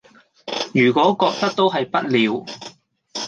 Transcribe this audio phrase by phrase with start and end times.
[0.73, 2.43] 如果覺得都係不了